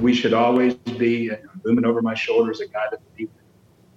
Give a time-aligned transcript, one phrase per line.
[0.00, 1.30] we should always be
[1.64, 3.32] looming over my shoulders a guy that believes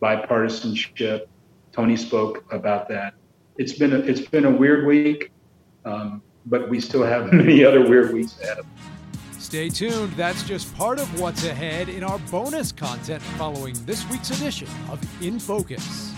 [0.02, 1.28] bipartisanship.
[1.72, 3.14] Tony spoke about that.
[3.58, 5.32] It's been a, it's been a weird week,
[5.85, 9.43] um, but we still have many other weird weeks ahead of us.
[9.43, 10.14] Stay tuned.
[10.14, 15.02] That's just part of what's ahead in our bonus content following this week's edition of
[15.23, 16.13] In Focus.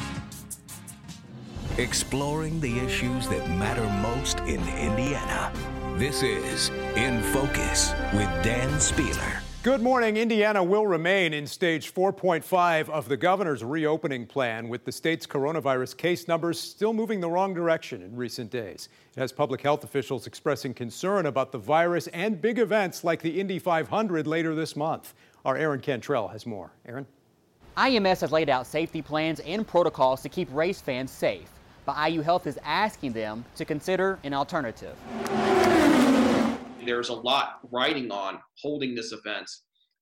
[1.78, 5.52] Exploring the issues that matter most in Indiana.
[5.98, 9.42] This is In Focus with Dan Spehler.
[9.64, 10.18] Good morning.
[10.18, 15.96] Indiana will remain in stage 4.5 of the governor's reopening plan, with the state's coronavirus
[15.96, 18.90] case numbers still moving the wrong direction in recent days.
[19.16, 23.40] It has public health officials expressing concern about the virus and big events like the
[23.40, 25.14] Indy 500 later this month.
[25.46, 26.72] Our Aaron Cantrell has more.
[26.88, 27.06] Aaron?
[27.78, 31.52] IMS has laid out safety plans and protocols to keep race fans safe,
[31.86, 34.98] but IU Health is asking them to consider an alternative
[36.86, 39.50] there's a lot riding on holding this event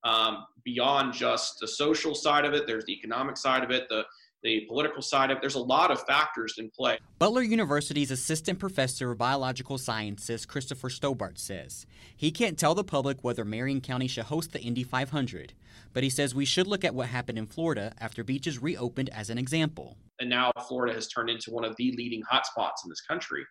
[0.04, 2.66] um, beyond just the social side of it.
[2.66, 4.04] There's the economic side of it, the
[4.42, 5.40] the political side of it.
[5.42, 6.98] There's a lot of factors in play.
[7.18, 11.86] Butler University's assistant professor of biological sciences, Christopher Stobart, says
[12.16, 15.52] he can't tell the public whether Marion County should host the Indy 500,
[15.92, 19.30] but he says we should look at what happened in Florida after beaches reopened as
[19.30, 19.96] an example.
[20.20, 23.44] And now Florida has turned into one of the leading hotspots in this country.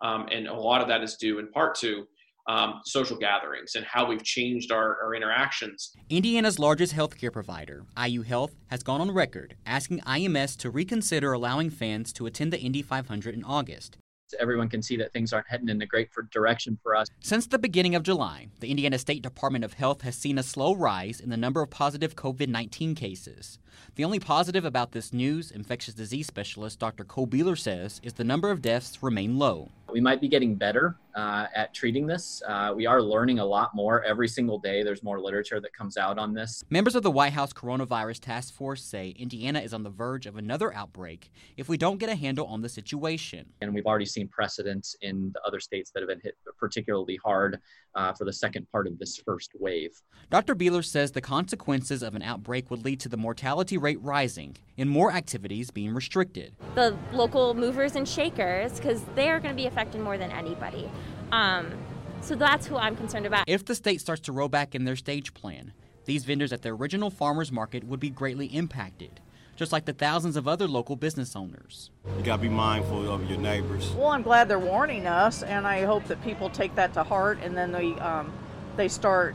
[0.00, 2.06] Um, and a lot of that is due in part to
[2.48, 5.92] um, social gatherings and how we've changed our, our interactions.
[6.08, 11.70] Indiana's largest healthcare provider, IU Health, has gone on record asking IMS to reconsider allowing
[11.70, 13.98] fans to attend the Indy 500 in August.
[14.38, 17.08] Everyone can see that things aren't heading in a great for direction for us.
[17.20, 20.74] Since the beginning of July, the Indiana State Department of Health has seen a slow
[20.74, 23.58] rise in the number of positive COVID 19 cases.
[23.94, 27.04] The only positive about this news, infectious disease specialist Dr.
[27.04, 29.70] Cole Beeler says, is the number of deaths remain low.
[29.90, 32.42] We might be getting better uh, at treating this.
[32.46, 34.82] Uh, we are learning a lot more every single day.
[34.82, 36.62] There's more literature that comes out on this.
[36.68, 40.36] Members of the White House Coronavirus Task Force say Indiana is on the verge of
[40.36, 43.46] another outbreak if we don't get a handle on the situation.
[43.62, 47.58] And we've already seen precedents in the other states that have been hit particularly hard
[47.94, 49.90] uh, for the second part of this first wave.
[50.30, 50.54] Dr.
[50.54, 54.88] Beeler says the consequences of an outbreak would lead to the mortality rate rising and
[54.88, 56.54] more activities being restricted.
[56.74, 60.90] The local movers and shakers, because they're going to be affected more than anybody.
[61.32, 61.72] Um,
[62.20, 63.44] so that's who I'm concerned about.
[63.48, 65.72] If the state starts to roll back in their stage plan,
[66.04, 69.20] these vendors at the original farmers market would be greatly impacted
[69.58, 71.90] just like the thousands of other local business owners.
[72.16, 73.90] You got to be mindful of your neighbors.
[73.90, 77.40] Well, I'm glad they're warning us, and I hope that people take that to heart
[77.42, 78.32] and then they um,
[78.76, 79.34] they start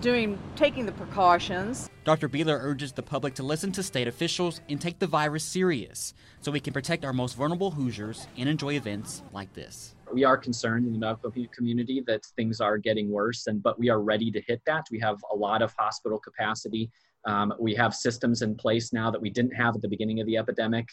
[0.00, 1.90] doing taking the precautions.
[2.04, 2.28] Dr.
[2.28, 6.52] Beeler urges the public to listen to state officials and take the virus serious so
[6.52, 9.94] we can protect our most vulnerable Hoosiers and enjoy events like this.
[10.12, 13.90] We are concerned in the medical community that things are getting worse, and but we
[13.90, 14.86] are ready to hit that.
[14.90, 16.90] We have a lot of hospital capacity.
[17.24, 20.26] Um, we have systems in place now that we didn't have at the beginning of
[20.26, 20.88] the epidemic.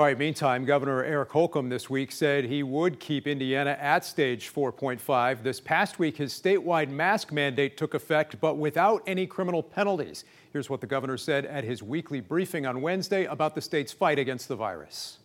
[0.00, 4.50] All right, meantime, Governor Eric Holcomb this week said he would keep Indiana at stage
[4.50, 5.42] 4.5.
[5.42, 10.24] This past week, his statewide mask mandate took effect, but without any criminal penalties.
[10.54, 14.18] Here's what the governor said at his weekly briefing on Wednesday about the state's fight
[14.18, 15.18] against the virus.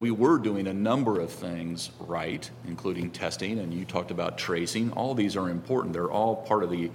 [0.00, 4.90] We were doing a number of things right, including testing, and you talked about tracing.
[4.94, 5.92] All these are important.
[5.92, 6.90] They're all part of the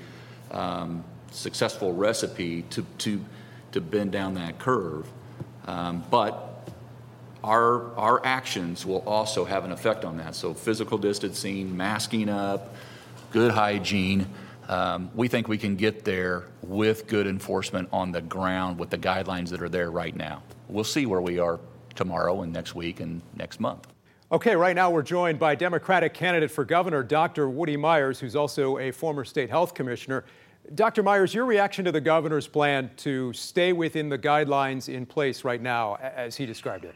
[0.51, 1.01] um,
[1.31, 3.23] successful recipe to, to,
[3.71, 5.07] to bend down that curve.
[5.65, 6.51] Um, but
[7.45, 10.33] our, our actions will also have an effect on that.
[10.35, 12.75] So, physical distancing, masking up,
[13.31, 14.27] good hygiene.
[14.67, 18.97] Um, we think we can get there with good enforcement on the ground with the
[18.97, 20.41] guidelines that are there right now.
[20.67, 21.59] We'll see where we are
[21.93, 23.87] tomorrow and next week and next month.
[24.31, 27.47] Okay, right now we're joined by Democratic candidate for governor Dr.
[27.47, 30.25] Woody Myers, who's also a former state health commissioner.
[30.73, 31.03] Dr.
[31.03, 35.61] Myers, your reaction to the governor's plan to stay within the guidelines in place right
[35.61, 36.95] now, as he described it?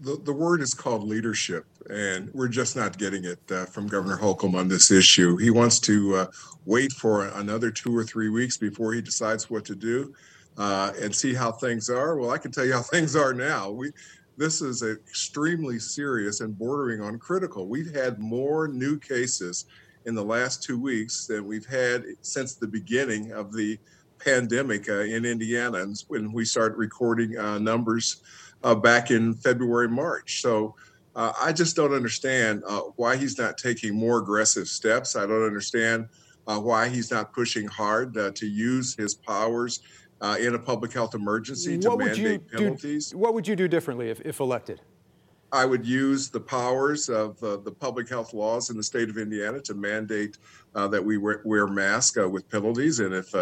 [0.00, 4.16] The, the word is called leadership, and we're just not getting it uh, from Governor
[4.16, 5.36] Holcomb on this issue.
[5.36, 6.26] He wants to uh,
[6.64, 10.14] wait for another two or three weeks before he decides what to do
[10.58, 12.16] uh, and see how things are.
[12.16, 13.70] Well, I can tell you how things are now.
[13.70, 13.92] We
[14.38, 17.68] this is extremely serious and bordering on critical.
[17.68, 19.64] We've had more new cases
[20.04, 23.78] in the last two weeks than we've had since the beginning of the
[24.18, 28.22] pandemic uh, in Indiana, and when we started recording uh, numbers
[28.66, 30.42] uh, back in February, March.
[30.42, 30.74] So
[31.14, 35.14] uh, I just don't understand uh, why he's not taking more aggressive steps.
[35.14, 36.08] I don't understand
[36.48, 39.80] uh, why he's not pushing hard uh, to use his powers
[40.20, 43.10] uh, in a public health emergency to what mandate penalties.
[43.10, 44.80] Do, what would you do differently if, if elected?
[45.52, 49.16] I would use the powers of uh, the public health laws in the state of
[49.16, 50.38] Indiana to mandate
[50.74, 52.98] uh, that we wear, wear masks uh, with penalties.
[52.98, 53.32] And if,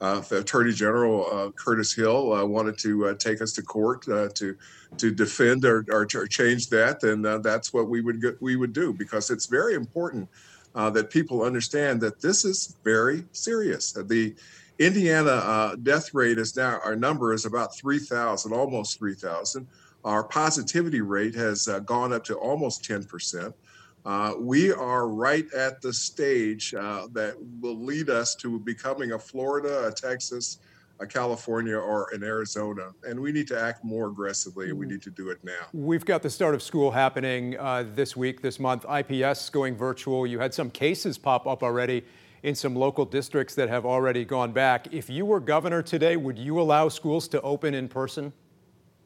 [0.00, 4.56] uh, uh, Attorney General uh, Curtis Hill wanted to take us to court to
[4.96, 8.72] to defend or, or, or change that, then that's what we would get, we would
[8.72, 10.28] do because it's very important
[10.74, 13.92] that people understand that this is very serious.
[13.92, 14.34] The
[14.78, 19.66] Indiana uh, death rate is now, our number is about 3,000, almost 3,000.
[20.04, 23.54] Our positivity rate has uh, gone up to almost 10%.
[24.04, 29.18] Uh, we are right at the stage uh, that will lead us to becoming a
[29.18, 30.58] Florida, a Texas,
[31.00, 32.90] a California, or an Arizona.
[33.04, 35.68] And we need to act more aggressively, and we need to do it now.
[35.72, 38.84] We've got the start of school happening uh, this week, this month.
[38.84, 40.26] IPS going virtual.
[40.26, 42.04] You had some cases pop up already
[42.42, 44.92] in some local districts that have already gone back.
[44.92, 48.34] If you were governor today, would you allow schools to open in person?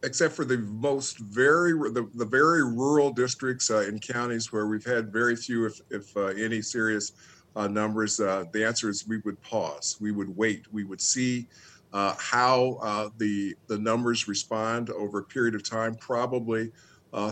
[0.04, 4.84] Except for the most very the, the very rural districts uh, in counties where we've
[4.84, 7.12] had very few, if, if uh, any, serious
[7.56, 9.96] uh, numbers, uh, the answer is we would pause.
[10.00, 10.72] We would wait.
[10.72, 11.48] We would see
[11.92, 16.70] uh, how uh, the the numbers respond over a period of time, probably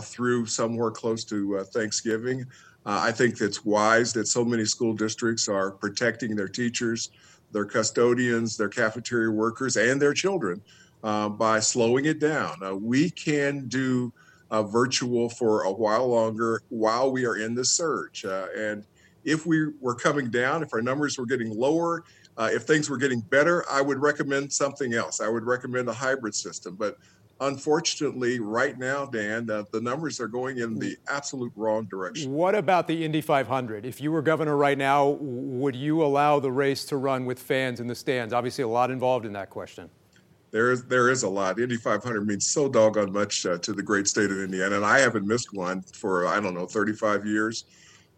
[0.01, 2.45] through somewhere close to Thanksgiving.
[2.85, 7.11] I think it's wise that so many school districts are protecting their teachers,
[7.51, 10.61] their custodians, their cafeteria workers, and their children
[11.03, 12.57] uh, by slowing it down.
[12.63, 14.11] Uh, we can do
[14.51, 18.25] uh, virtual for a while longer while we are in the surge.
[18.25, 18.85] Uh, and
[19.23, 22.03] if we were coming down, if our numbers were getting lower,
[22.37, 25.19] uh, if things were getting better, I would recommend something else.
[25.19, 26.75] I would recommend a hybrid system.
[26.75, 26.97] But
[27.41, 32.31] unfortunately, right now, Dan, uh, the numbers are going in the absolute wrong direction.
[32.31, 33.85] What about the Indy 500?
[33.85, 37.79] If you were governor right now, would you allow the race to run with fans
[37.79, 38.33] in the stands?
[38.33, 39.89] Obviously, a lot involved in that question.
[40.57, 41.59] There is there is a lot.
[41.59, 44.97] Indy 500 means so doggone much uh, to the great state of Indiana, and I
[44.97, 47.65] haven't missed one for I don't know 35 years.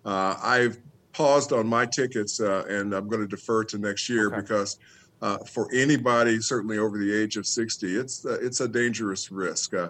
[0.06, 0.78] Uh, I've
[1.12, 4.38] paused on my tickets, uh, and I'm going to defer to next year okay.
[4.38, 4.78] because
[5.22, 9.74] uh, for anybody, certainly over the age of 60, it's uh, it's a dangerous risk.
[9.74, 9.90] Uh,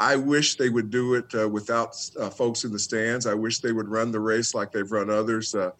[0.00, 3.26] I wish they would do it uh, without uh, folks in the stands.
[3.26, 5.72] I wish they would run the race like they've run others uh,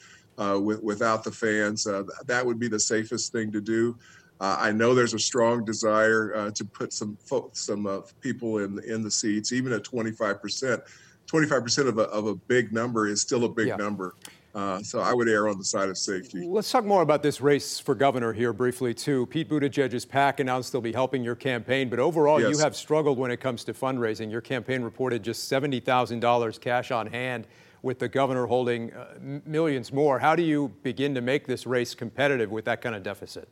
[0.61, 1.85] with, without the fans.
[1.85, 3.97] that would be the safest thing to do.
[4.45, 9.11] I know there's a strong desire to put some folks, some people in in the
[9.11, 10.83] seats, even at 25 percent.
[11.27, 13.77] 25 percent of a of a big number is still a big yeah.
[13.77, 14.17] number.
[14.55, 16.47] Uh, so I would err on the side of safety.
[16.47, 19.25] Let's talk more about this race for governor here briefly, too.
[19.27, 22.51] Pete Buttigieg's PAC announced they'll be helping your campaign, but overall, yes.
[22.51, 24.31] you have struggled when it comes to fundraising.
[24.31, 27.47] Your campaign reported just $70,000 cash on hand,
[27.81, 30.19] with the governor holding uh, millions more.
[30.19, 33.49] How do you begin to make this race competitive with that kind of deficit?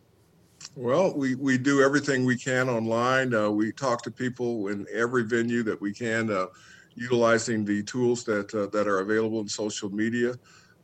[0.76, 3.34] Well, we, we do everything we can online.
[3.34, 6.46] Uh, we talk to people in every venue that we can, uh,
[6.94, 10.34] utilizing the tools that, uh, that are available in social media.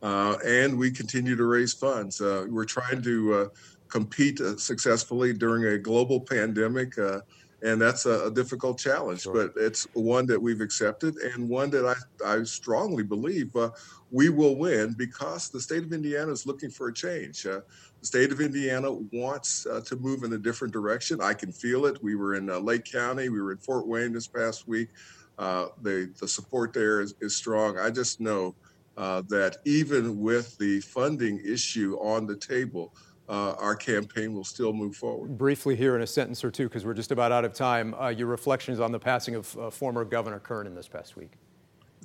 [0.01, 2.19] Uh, and we continue to raise funds.
[2.19, 3.45] Uh, we're trying to uh,
[3.87, 6.95] compete successfully during a global pandemic,
[7.63, 9.33] and that's a, a difficult challenge, sure.
[9.33, 13.71] but it's one that we've accepted and one that I, I strongly believe uh,
[14.11, 17.43] we will win because the state of Indiana is looking for a change.
[17.43, 17.63] the
[18.01, 21.19] state of Indiana wants to move in a different direction.
[21.21, 22.01] I can feel it.
[22.03, 24.89] We were in Lake County, we were in Fort Wayne this past week.
[25.37, 27.79] the, the support there is, is strong.
[27.79, 28.55] I just know
[28.97, 32.93] uh, that even with the funding issue on the table,
[33.29, 35.37] uh, our campaign will still move forward.
[35.37, 38.09] Briefly, here in a sentence or two, because we're just about out of time, uh,
[38.09, 41.33] your reflections on the passing of uh, former Governor Kernan this past week.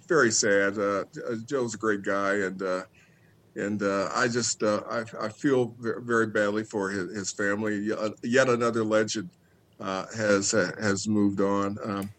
[0.09, 0.79] Very sad.
[0.79, 1.05] Uh,
[1.47, 2.63] Joe's a great guy, and
[3.55, 7.93] and I just I, I, feel very badly for his, his family.
[8.23, 9.31] Yet another legend
[9.81, 11.79] has has moved on.
[11.85, 12.11] Um,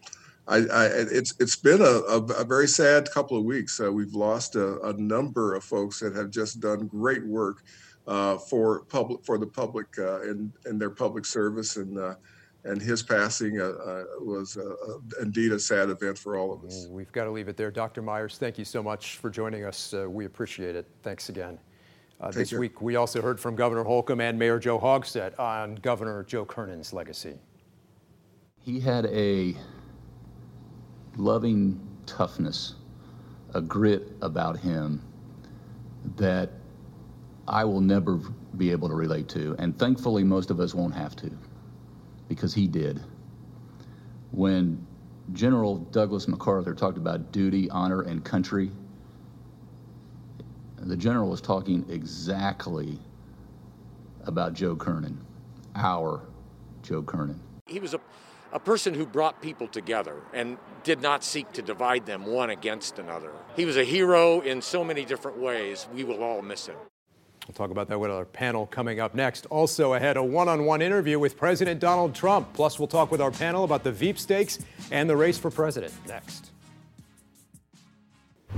[0.46, 3.80] I, I, it's it's been a, a, a, very sad couple of weeks.
[3.80, 7.62] Uh, we've lost a, a, number of folks that have just done great work
[8.06, 12.14] uh, for public for the public uh, in in their public service, and uh,
[12.64, 14.58] and his passing uh, uh, was
[15.20, 16.86] indeed a sad event for all of us.
[16.90, 18.02] We've got to leave it there, Dr.
[18.02, 18.38] Myers.
[18.38, 19.94] Thank you so much for joining us.
[20.08, 20.86] we appreciate it.
[21.02, 21.58] Thanks again.
[22.32, 22.60] this care.
[22.60, 26.92] week, we also heard from Governor Holcomb and Mayor Joe Hogsett on Governor Joe Kernan's
[26.92, 27.38] legacy.
[28.60, 29.54] He had a
[31.16, 32.76] loving toughness,
[33.52, 35.02] a grit about him
[36.16, 36.50] that
[37.46, 38.20] I will never
[38.56, 39.54] be able to relate to.
[39.58, 41.30] And thankfully, most of us won't have to
[42.28, 43.00] because he did.
[44.30, 44.84] When
[45.32, 48.70] General Douglas MacArthur talked about duty, honor, and country,
[50.78, 52.98] the general was talking exactly
[54.24, 55.18] about Joe Kernan,
[55.76, 56.22] our
[56.82, 57.40] Joe Kernan.
[57.66, 58.00] He was a
[58.54, 63.00] a person who brought people together and did not seek to divide them one against
[63.00, 63.32] another.
[63.56, 65.88] He was a hero in so many different ways.
[65.92, 66.76] We will all miss him.
[67.46, 69.44] We'll talk about that with our panel coming up next.
[69.46, 72.52] Also ahead, a one-on-one interview with President Donald Trump.
[72.54, 74.58] Plus, we'll talk with our panel about the Veep stakes
[74.90, 76.52] and the race for president next.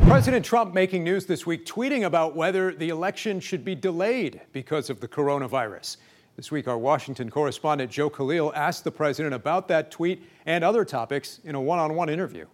[0.02, 4.88] President Trump making news this week, tweeting about whether the election should be delayed because
[4.88, 5.97] of the coronavirus.
[6.37, 10.85] This week, our Washington correspondent Joe Khalil asked the president about that tweet and other
[10.85, 12.47] topics in a one on one interview.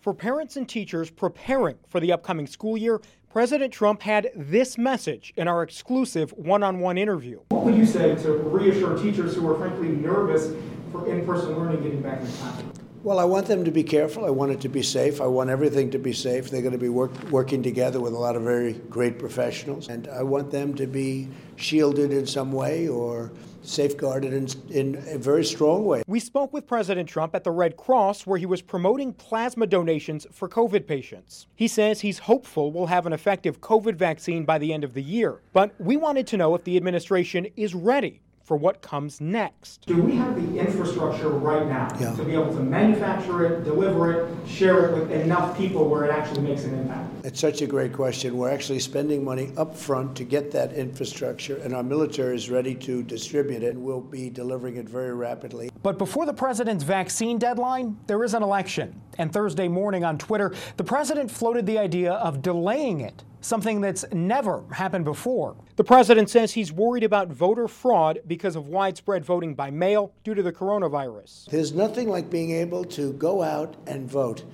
[0.00, 5.34] For parents and teachers preparing for the upcoming school year, President Trump had this message
[5.36, 7.40] in our exclusive one on one interview.
[7.50, 10.54] What would you say to reassure teachers who are frankly nervous
[10.90, 12.72] for in person learning getting back in time?
[13.02, 14.24] Well, I want them to be careful.
[14.24, 15.20] I want it to be safe.
[15.20, 16.50] I want everything to be safe.
[16.50, 19.88] They're going to be work, working together with a lot of very great professionals.
[19.88, 23.30] And I want them to be shielded in some way or
[23.62, 26.02] safeguarded in, in a very strong way.
[26.06, 30.26] We spoke with President Trump at the Red Cross where he was promoting plasma donations
[30.32, 31.46] for COVID patients.
[31.54, 35.02] He says he's hopeful we'll have an effective COVID vaccine by the end of the
[35.02, 35.40] year.
[35.52, 39.84] But we wanted to know if the administration is ready for what comes next.
[39.84, 42.14] Do we have the infrastructure right now yeah.
[42.14, 46.10] to be able to manufacture it, deliver it, share it with enough people where it
[46.10, 47.10] actually makes an impact?
[47.26, 48.38] It's such a great question.
[48.38, 52.74] We're actually spending money up front to get that infrastructure, and our military is ready
[52.76, 55.70] to distribute it, and we'll be delivering it very rapidly.
[55.82, 58.98] But before the president's vaccine deadline, there is an election.
[59.18, 64.04] And Thursday morning on Twitter, the president floated the idea of delaying it something that's
[64.12, 65.56] never happened before.
[65.76, 70.34] The president says he's worried about voter fraud because of widespread voting by mail due
[70.34, 71.46] to the coronavirus.
[71.46, 74.44] There's nothing like being able to go out and vote.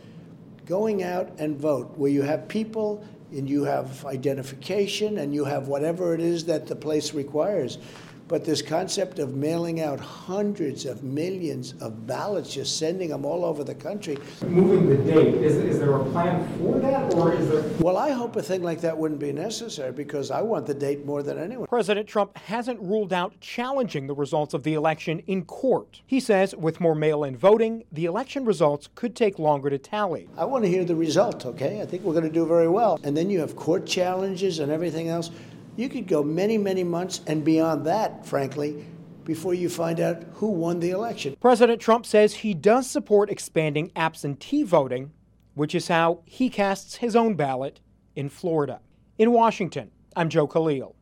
[0.64, 5.68] Going out and vote, where you have people and you have identification and you have
[5.68, 7.78] whatever it is that the place requires.
[8.26, 13.44] But this concept of mailing out hundreds of millions of ballots, just sending them all
[13.44, 14.16] over the country.
[14.46, 17.62] Moving the date, is, is there a plan for that, or is there?
[17.80, 21.04] Well, I hope a thing like that wouldn't be necessary because I want the date
[21.04, 21.66] more than anyone.
[21.66, 26.00] President Trump hasn't ruled out challenging the results of the election in court.
[26.06, 30.28] He says with more mail in voting, the election results could take longer to tally.
[30.38, 31.82] I want to hear the result, okay?
[31.82, 32.98] I think we're going to do very well.
[33.04, 35.30] And then you have court challenges and everything else.
[35.76, 38.86] You could go many, many months and beyond that, frankly,
[39.24, 41.36] before you find out who won the election.
[41.40, 45.10] President Trump says he does support expanding absentee voting,
[45.54, 47.80] which is how he casts his own ballot
[48.14, 48.80] in Florida.
[49.18, 50.94] In Washington, I'm Joe Khalil.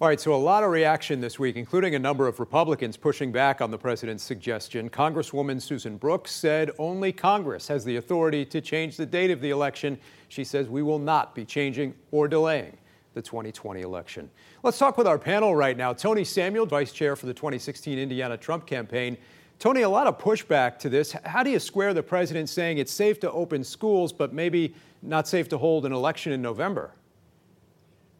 [0.00, 3.32] All right, so a lot of reaction this week, including a number of Republicans pushing
[3.32, 4.88] back on the president's suggestion.
[4.88, 9.50] Congresswoman Susan Brooks said only Congress has the authority to change the date of the
[9.50, 9.98] election.
[10.28, 12.78] She says we will not be changing or delaying
[13.14, 14.30] the 2020 election.
[14.62, 15.92] Let's talk with our panel right now.
[15.92, 19.16] Tony Samuel, Vice Chair for the 2016 Indiana Trump campaign.
[19.58, 21.12] Tony, a lot of pushback to this.
[21.24, 25.28] How do you square the president saying it's safe to open schools, but maybe not
[25.28, 26.92] safe to hold an election in November?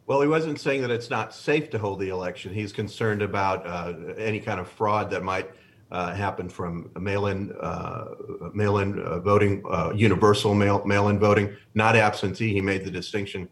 [0.07, 2.53] Well, he wasn't saying that it's not safe to hold the election.
[2.53, 5.49] He's concerned about uh, any kind of fraud that might
[5.91, 8.05] uh, happen from mail-in, uh,
[8.53, 12.53] mail-in uh, voting, uh, universal mail, mail-in voting, not absentee.
[12.53, 13.49] He made the distinction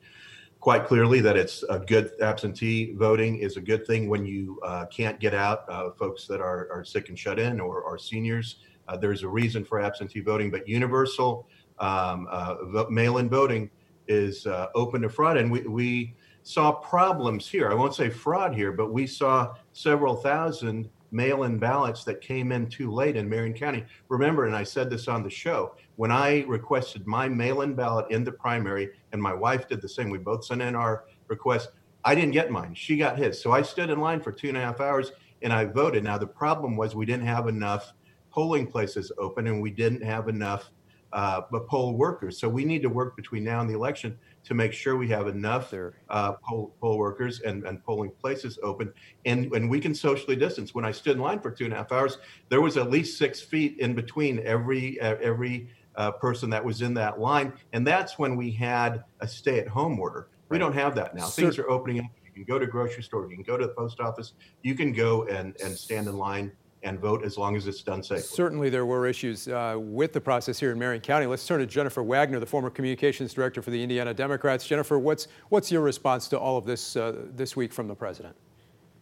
[0.60, 4.86] quite clearly that it's a good absentee voting is a good thing when you uh,
[4.88, 8.58] can't get out, uh, folks that are, are sick and shut in or are seniors.
[8.88, 11.48] Uh, there's a reason for absentee voting, but universal
[11.80, 12.56] um, uh,
[12.90, 13.70] mail-in voting
[14.08, 15.38] is uh, open to fraud.
[15.38, 17.72] And we, we saw problems here.
[17.72, 22.68] I won't say fraud here, but we saw several thousand mail-in ballots that came in
[22.68, 23.86] too late in Marion County.
[24.10, 28.24] Remember, and I said this on the show, when I requested my mail-in ballot in
[28.24, 31.72] the primary, and my wife did the same, we both sent in our request.
[32.06, 33.42] I didn't get mine; she got his.
[33.42, 36.06] So I stood in line for two and a half hours, and I voted.
[36.06, 37.92] Now the problem was we didn't have enough
[38.32, 40.72] polling places open, and we didn't have enough
[41.12, 42.40] uh, poll workers.
[42.40, 45.28] So we need to work between now and the election to make sure we have
[45.28, 48.94] enough uh, poll, poll workers and, and polling places open.
[49.26, 50.74] And, and we can socially distance.
[50.74, 53.18] When I stood in line for two and a half hours, there was at least
[53.18, 57.54] six feet in between every every uh, person that was in that line.
[57.74, 60.30] And that's when we had a stay at home order.
[60.50, 61.28] We don't have that now.
[61.28, 62.06] Things are opening up.
[62.26, 64.94] You can go to grocery store, you can go to the post office, you can
[64.94, 66.52] go and, and stand in line
[66.84, 68.24] and vote as long as it's done safely.
[68.24, 71.26] Certainly, there were issues uh, with the process here in Marion County.
[71.26, 74.66] Let's turn to Jennifer Wagner, the former communications director for the Indiana Democrats.
[74.66, 78.36] Jennifer, what's what's your response to all of this uh, this week from the president?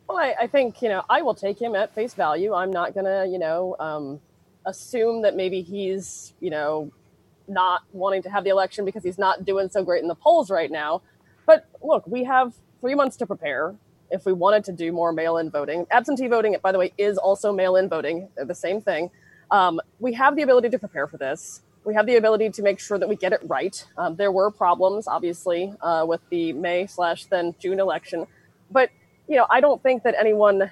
[0.09, 2.53] Well, I, I, think you know I will take him at face value.
[2.53, 4.19] I'm not gonna you know um,
[4.67, 6.91] assume that maybe he's you know
[7.47, 10.51] not wanting to have the election because he's not doing so great in the polls
[10.51, 11.01] right now.
[11.45, 13.75] But look, we have three months to prepare
[14.11, 15.85] if we wanted to do more mail-in voting.
[15.91, 18.29] Absentee voting, by the way, is also mail-in voting.
[18.35, 19.11] They're the same thing.
[19.49, 21.61] Um, we have the ability to prepare for this.
[21.85, 23.85] We have the ability to make sure that we get it right.
[23.97, 28.27] Um, there were problems, obviously, uh, with the May slash then June election,
[28.69, 28.89] but
[29.27, 30.71] you know, I don't think that anyone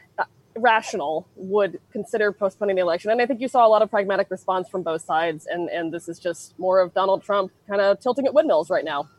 [0.58, 3.12] rational would consider postponing the election.
[3.12, 5.48] And I think you saw a lot of pragmatic response from both sides.
[5.48, 8.86] And, and this is just more of Donald Trump kind of tilting at windmills right
[8.86, 9.10] now.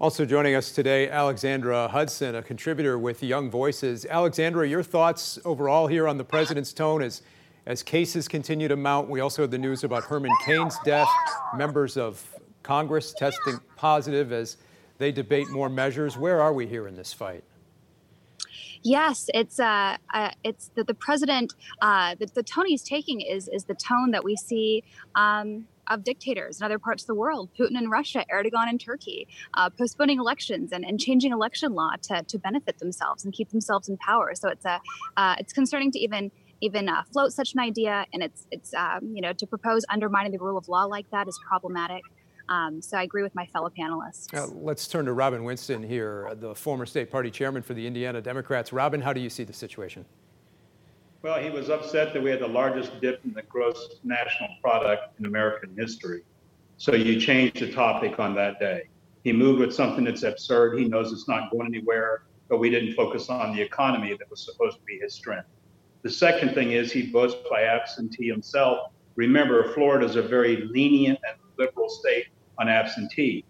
[0.00, 4.06] Also joining us today, Alexandra Hudson, a contributor with Young Voices.
[4.06, 7.20] Alexandra, your thoughts overall here on the president's tone as,
[7.66, 9.10] as cases continue to mount.
[9.10, 11.08] We also had the news about Herman Cain's death,
[11.54, 12.26] members of
[12.62, 14.56] Congress testing positive as
[14.96, 16.16] they debate more measures.
[16.16, 17.44] Where are we here in this fight?
[18.82, 21.54] Yes, it's uh, uh it's the, the president.
[21.82, 24.84] Uh, the, the tone he's taking is is the tone that we see
[25.14, 29.26] um, of dictators in other parts of the world, Putin in Russia, Erdogan in Turkey,
[29.54, 33.88] uh, postponing elections and, and changing election law to, to benefit themselves and keep themselves
[33.88, 34.34] in power.
[34.34, 34.80] So it's a
[35.16, 36.30] uh, it's concerning to even
[36.62, 40.32] even uh, float such an idea, and it's it's um, you know to propose undermining
[40.32, 42.02] the rule of law like that is problematic.
[42.50, 44.34] Um, so I agree with my fellow panelists.
[44.34, 48.20] Uh, let's turn to Robin Winston here, the former state party chairman for the Indiana
[48.20, 48.72] Democrats.
[48.72, 50.04] Robin, how do you see the situation?
[51.22, 55.20] Well, he was upset that we had the largest dip in the gross national product
[55.20, 56.22] in American history.
[56.76, 58.88] So you changed the topic on that day.
[59.22, 60.78] He moved with something that's absurd.
[60.78, 64.40] He knows it's not going anywhere, but we didn't focus on the economy that was
[64.40, 65.46] supposed to be his strength.
[66.02, 68.90] The second thing is he votes by absentee himself.
[69.14, 72.28] Remember, Florida is a very lenient and liberal state
[72.60, 73.44] on absentee.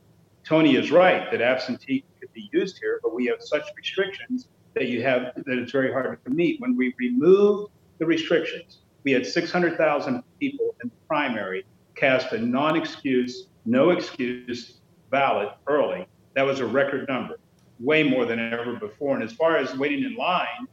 [0.44, 4.86] Tony is right that absentee could be used here, but we have such restrictions that
[4.86, 6.60] you have that it's very hard to meet.
[6.60, 11.64] When we removed the restrictions, we had 600,000 people in the primary
[11.94, 16.06] cast a non-excuse, no excuse ballot early.
[16.34, 17.38] That was a record number,
[17.80, 19.16] way more than ever before.
[19.16, 20.66] And as far as waiting in line,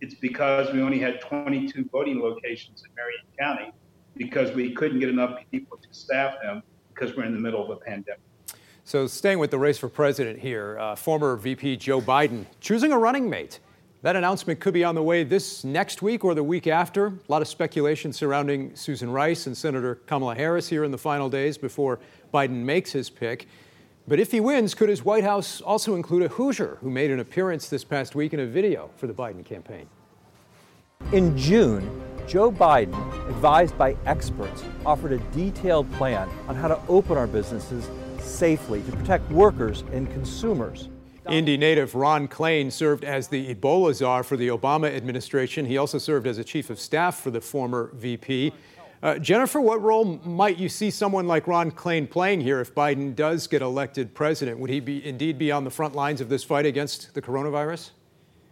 [0.00, 3.72] it's because we only had 22 voting locations in Marion County
[4.16, 6.62] because we couldn't get enough people to staff them
[7.00, 8.20] because we're in the middle of a pandemic.
[8.84, 12.98] So, staying with the race for president here, uh, former VP Joe Biden choosing a
[12.98, 13.60] running mate.
[14.02, 17.06] That announcement could be on the way this next week or the week after.
[17.08, 21.28] A lot of speculation surrounding Susan Rice and Senator Kamala Harris here in the final
[21.28, 22.00] days before
[22.32, 23.46] Biden makes his pick.
[24.08, 27.20] But if he wins, could his White House also include a Hoosier who made an
[27.20, 29.86] appearance this past week in a video for the Biden campaign?
[31.12, 31.88] In June,
[32.26, 32.94] Joe Biden,
[33.28, 37.88] advised by experts, offered a detailed plan on how to open our businesses
[38.20, 40.88] safely to protect workers and consumers.
[41.28, 45.66] Indy native Ron Klain served as the Ebola czar for the Obama administration.
[45.66, 48.52] He also served as a chief of staff for the former VP.
[49.02, 53.14] Uh, Jennifer, what role might you see someone like Ron Klain playing here if Biden
[53.14, 54.58] does get elected president?
[54.58, 57.90] Would he be indeed be on the front lines of this fight against the coronavirus?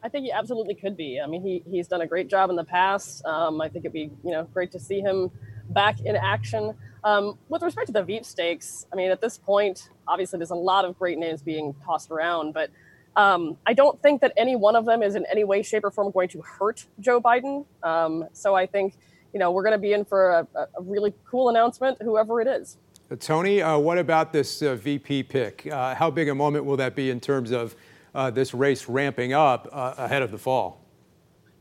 [0.02, 1.20] I think he absolutely could be.
[1.20, 3.24] I mean, he, he's done a great job in the past.
[3.24, 5.30] Um, I think it'd be you know great to see him
[5.70, 6.74] back in action.
[7.04, 10.56] Um, with respect to the Veep stakes, I mean, at this point, obviously there's a
[10.56, 12.70] lot of great names being tossed around, but
[13.16, 15.90] um, I don't think that any one of them is in any way, shape, or
[15.90, 17.66] form going to hurt Joe Biden.
[17.82, 18.94] Um, so I think
[19.32, 22.46] you know we're going to be in for a, a, really cool announcement, whoever it
[22.46, 22.76] is.
[23.10, 25.66] Uh, Tony, uh, what about this uh, VP pick?
[25.66, 27.74] Uh, how big a moment will that be in terms of
[28.32, 30.84] this race ramping up uh, ahead of the fall?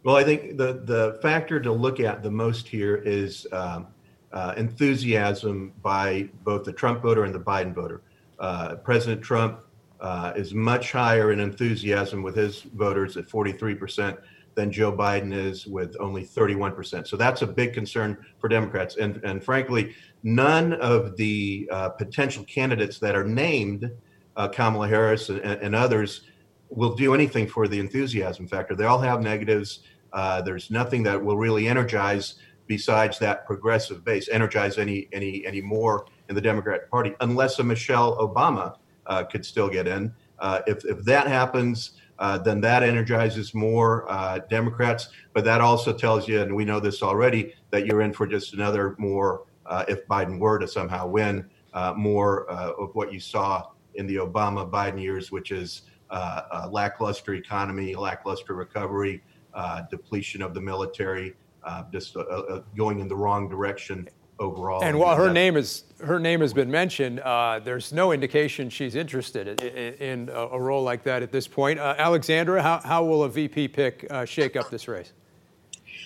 [0.04, 3.88] Well, I think the the factor to look at the most here is um,
[4.32, 8.02] uh, enthusiasm by both the Trump voter and the Biden voter.
[8.40, 9.62] Uh, President Trump
[10.00, 14.18] uh, is much higher in enthusiasm with his voters at 43%
[14.56, 17.08] than Joe Biden is with only 31%.
[17.08, 18.98] So that's a big concern for Democrats.
[18.98, 23.92] And, and frankly, none of the uh, potential candidates that are named,
[24.36, 26.22] uh, Kamala Harris and, and others,
[26.70, 28.76] will do anything for the enthusiasm factor.
[28.76, 29.80] They all have negatives.
[30.14, 32.36] Uh, there's nothing that will really energize
[32.68, 37.64] besides that progressive base, energize any any any more in the Democratic Party, unless a
[37.64, 40.14] Michelle Obama uh, could still get in.
[40.40, 45.10] Uh, if if that happens, uh, then that energizes more uh, Democrats.
[45.34, 48.54] But that also tells you, and we know this already, that you're in for just
[48.54, 49.46] another more.
[49.66, 51.50] Uh, if Biden were to somehow win,
[51.96, 57.96] more of what you saw in the Obama Biden years, which is uh, lackluster economy,
[57.96, 59.22] lackluster recovery,
[59.54, 64.08] uh, depletion of the military, uh, just uh, uh, going in the wrong direction
[64.39, 64.84] overall.
[64.84, 68.96] And while her name is her name has been mentioned, uh, there's no indication she's
[68.96, 71.80] interested in, in, a role like that at this point.
[71.80, 75.12] Alexandra, how, how will a VP pick shake up this race?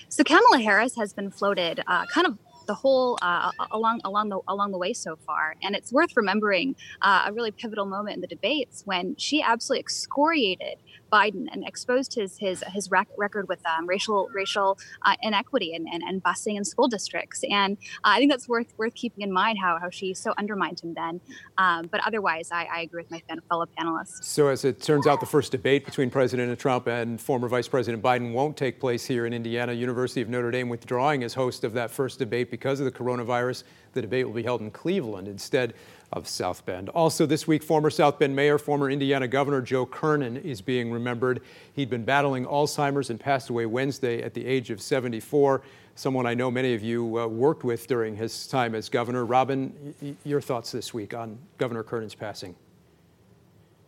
[0.07, 2.37] So Kamala Harris has been floated kind of
[2.67, 5.55] the whole uh, along along the along the way so far.
[5.61, 9.81] And it's worth remembering uh, a really pivotal moment in the debates when she absolutely
[9.81, 10.75] excoriated
[11.11, 15.87] Biden and exposed his his his rec- record with um, racial racial uh, inequity and,
[15.91, 17.43] and, and busing in school districts.
[17.49, 20.79] And uh, I think that's worth worth keeping in mind how how she so undermined
[20.79, 21.21] him then.
[21.57, 24.23] Um, but otherwise, I, I, agree with my fellow panelists.
[24.23, 28.01] So as it turns out, the first debate between President Trump and former Vice President
[28.01, 29.73] Biden won't take place here in Indiana.
[29.73, 33.63] University of Notre Dame withdrawing as host of that first debate because of the coronavirus.
[33.93, 35.73] The debate will be held in Cleveland instead
[36.13, 36.89] of South Bend.
[36.89, 41.41] Also, this week, former South Bend Mayor, former Indiana Governor Joe Kernan is being remembered.
[41.73, 45.61] He'd been battling Alzheimer's and passed away Wednesday at the age of 74.
[45.95, 49.25] Someone I know many of you uh, worked with during his time as governor.
[49.25, 52.55] Robin, y- your thoughts this week on Governor Kernan's passing?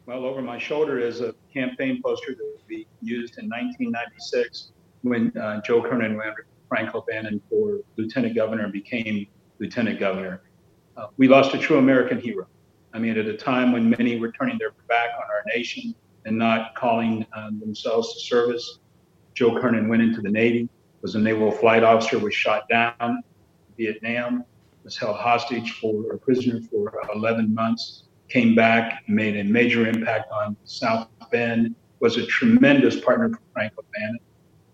[0.06, 5.62] Well, over my shoulder is a campaign poster that we used in 1996 when uh,
[5.62, 6.34] Joe Kernan ran
[6.68, 9.28] Frank O'Bannon for lieutenant governor and became
[9.60, 10.42] lieutenant governor.
[10.96, 12.48] Uh, we lost a true American hero.
[12.94, 16.38] I mean, at a time when many were turning their back on our nation and
[16.38, 18.80] not calling um, themselves to service,
[19.34, 20.70] Joe Kernan went into the Navy,
[21.02, 23.24] was a naval flight officer, was shot down in
[23.78, 24.46] Vietnam,
[24.84, 30.32] was held hostage for a prisoner for 11 months, came back, made a major impact
[30.32, 34.20] on South Bend, was a tremendous partner for Frank O'Bannon.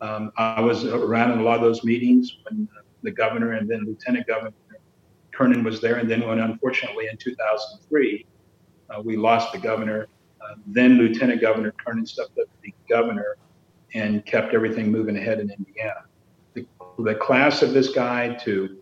[0.01, 2.67] Um, I was around in a lot of those meetings when
[3.03, 4.53] the governor and then Lieutenant Governor
[5.39, 5.95] Kernan was there.
[5.95, 8.25] And then when unfortunately in 2003,
[8.89, 10.07] uh, we lost the governor,
[10.41, 13.37] uh, then Lieutenant Governor Kernan stepped up to be governor
[13.93, 16.01] and kept everything moving ahead in Indiana.
[16.55, 16.65] The,
[16.99, 18.81] the class of this guy to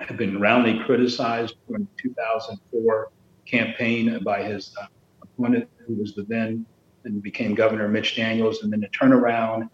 [0.00, 3.08] have been roundly criticized in 2004
[3.46, 4.86] campaign by his uh,
[5.22, 6.66] opponent, who was the then
[7.04, 9.68] and became Governor Mitch Daniels, and then to turn around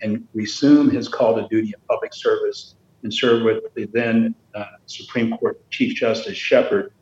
[0.00, 4.64] and resume his call to duty in public service and serve with the then uh,
[4.86, 6.92] Supreme Court Chief Justice Shepard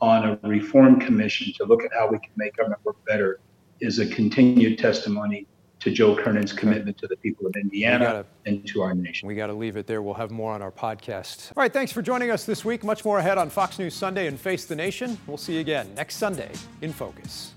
[0.00, 3.40] on a reform commission to look at how we can make government work better
[3.80, 5.46] is a continued testimony
[5.78, 9.26] to Joe Kernan's commitment to the people of Indiana gotta, and to our nation.
[9.26, 10.00] We got to leave it there.
[10.00, 11.50] We'll have more on our podcast.
[11.56, 12.84] All right, thanks for joining us this week.
[12.84, 15.18] Much more ahead on Fox News Sunday and Face the Nation.
[15.26, 17.52] We'll see you again next Sunday in Focus.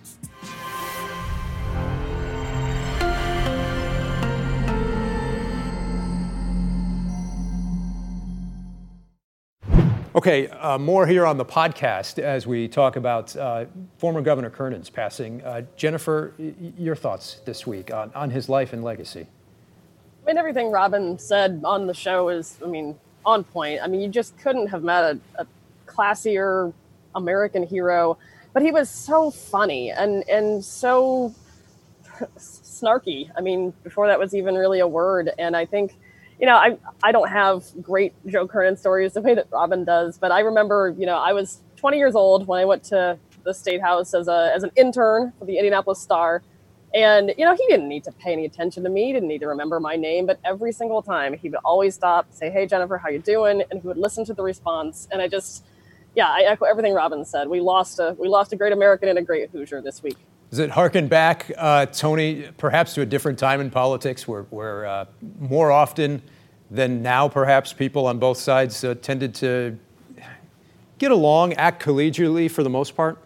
[10.25, 13.65] Okay, uh, more here on the podcast as we talk about uh,
[13.99, 15.43] former Governor Kernan's passing.
[15.43, 19.27] Uh, Jennifer, y- your thoughts this week on, on his life and legacy?
[20.23, 23.81] I mean, everything Robin said on the show is, I mean, on point.
[23.83, 25.47] I mean, you just couldn't have met a, a
[25.85, 26.73] classier
[27.13, 28.17] American hero,
[28.51, 31.35] but he was so funny and and so
[32.35, 33.29] snarky.
[33.37, 35.95] I mean, before that was even really a word, and I think
[36.39, 40.17] you know, I I don't have great Joe Kernan stories the way that Robin does,
[40.17, 43.53] but I remember, you know, I was 20 years old when I went to the
[43.53, 46.43] state house as a as an intern for the Indianapolis Star.
[46.93, 49.41] And you know, he didn't need to pay any attention to me, he didn't need
[49.41, 52.97] to remember my name, but every single time he would always stop, say, "Hey Jennifer,
[52.97, 55.07] how you doing?" and he would listen to the response.
[55.11, 55.65] And I just
[56.15, 57.47] yeah, I echo everything Robin said.
[57.49, 60.17] We lost a we lost a great American and a great Hoosier this week.
[60.51, 64.85] Does it harken back, uh, Tony, perhaps to a different time in politics where, where
[64.85, 65.05] uh,
[65.39, 66.21] more often
[66.69, 69.77] than now, perhaps people on both sides uh, tended to
[70.97, 73.17] get along, act collegially for the most part?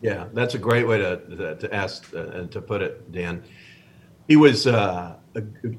[0.00, 3.42] Yeah, that's a great way to, to ask uh, and to put it, Dan.
[4.28, 5.16] He was uh,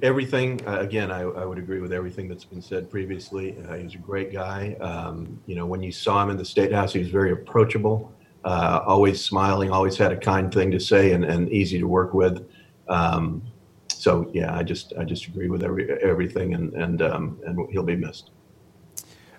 [0.02, 0.66] everything.
[0.66, 3.56] Uh, again, I, I, would agree with everything that's been said previously.
[3.78, 4.76] He was a great guy.
[4.80, 8.15] Um, you know, when you saw him in the state house, he was very approachable
[8.46, 12.14] uh, always smiling, always had a kind thing to say, and, and easy to work
[12.14, 12.48] with.
[12.88, 13.42] Um,
[13.88, 17.84] so yeah, I just I just agree with every everything, and and um, and he'll
[17.84, 18.30] be missed.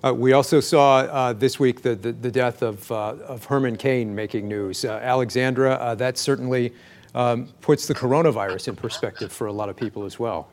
[0.05, 3.77] Uh, we also saw uh, this week the, the, the death of, uh, of Herman
[3.77, 4.85] Cain making news.
[4.85, 6.73] Uh, Alexandra, uh, that certainly
[7.15, 10.49] um, puts the coronavirus in perspective for a lot of people as well.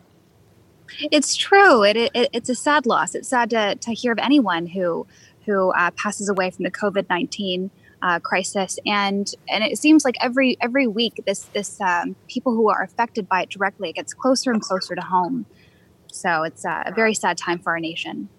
[1.11, 1.83] It's true.
[1.83, 3.15] It, it, it's a sad loss.
[3.15, 5.05] It's sad to, to hear of anyone who
[5.45, 7.69] who uh, passes away from the COVID nineteen
[8.03, 12.69] uh, crisis, and and it seems like every every week this this um, people who
[12.69, 15.45] are affected by it directly it gets closer and closer to home.
[16.07, 18.29] So it's uh, a very sad time for our nation.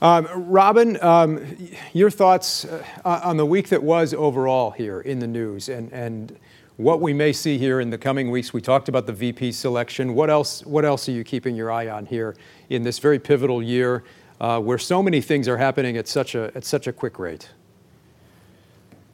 [0.00, 1.44] Um, Robin, um,
[1.92, 6.38] your thoughts uh, on the week that was overall here in the news, and and
[6.76, 8.52] what we may see here in the coming weeks.
[8.52, 10.14] We talked about the VP selection.
[10.14, 10.64] What else?
[10.64, 12.36] What else are you keeping your eye on here
[12.70, 14.04] in this very pivotal year,
[14.40, 17.50] uh, where so many things are happening at such a at such a quick rate?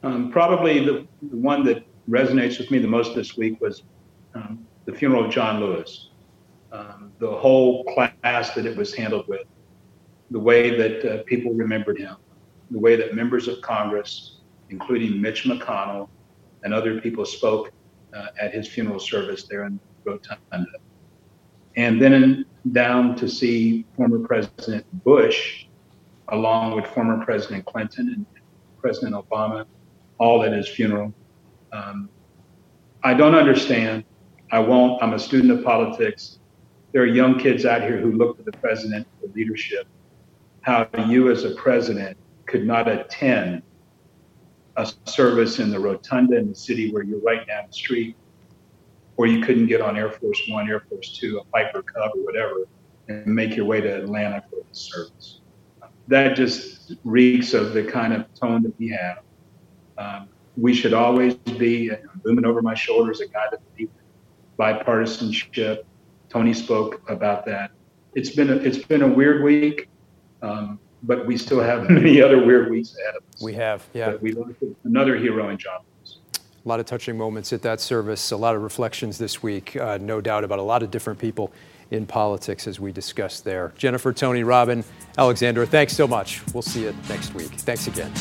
[0.03, 3.83] Um, probably the, the, one that resonates with me the most this week was
[4.33, 6.09] um, the funeral of John Lewis.
[6.71, 9.45] Um, the whole class that it was handled with,
[10.31, 12.15] the way that uh, people remembered him,
[12.71, 16.09] the way that members of Congress, including Mitch McConnell
[16.63, 17.71] and other people, spoke
[18.13, 20.65] uh, at his funeral service there in Rotunda.
[21.75, 25.65] And then down to see former President Bush,
[26.29, 28.25] along with former President Clinton and
[28.79, 29.65] President Obama,
[30.21, 31.11] all at his funeral.
[31.73, 32.07] Um,
[33.03, 34.05] I don't understand.
[34.51, 35.01] I won't.
[35.01, 36.37] I'm a student of politics.
[36.91, 39.87] There are young kids out here who look to the president for leadership.
[40.61, 43.63] How you, as a president, could not attend
[44.77, 48.15] a service in the rotunda in the city where you're right down the street,
[49.17, 52.23] or you couldn't get on Air Force One, Air Force Two, a Piper Cub, or
[52.23, 52.67] whatever,
[53.07, 55.41] and make your way to Atlanta for the service.
[56.09, 59.23] That just reeks of the kind of tone that we have.
[60.01, 61.91] Um, we should always be
[62.23, 63.91] looming over my shoulders a guy that believes
[64.59, 65.83] bipartisanship.
[66.29, 67.71] Tony spoke about that.
[68.15, 69.87] It's been a, it's been a weird week.
[70.41, 73.41] Um, but we still have many other weird weeks ahead of us.
[73.41, 74.11] We have, yeah.
[74.11, 75.81] But we lost another hero in John.
[76.63, 79.97] A lot of touching moments at that service, a lot of reflections this week, uh,
[79.99, 81.51] no doubt about a lot of different people
[81.89, 83.73] in politics as we discussed there.
[83.77, 84.83] Jennifer, Tony, Robin,
[85.17, 86.41] Alexandra, thanks so much.
[86.53, 87.49] We'll see you next week.
[87.49, 88.11] Thanks again.